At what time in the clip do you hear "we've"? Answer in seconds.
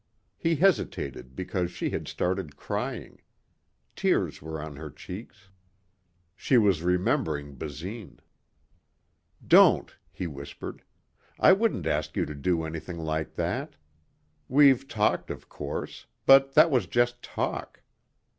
14.49-14.87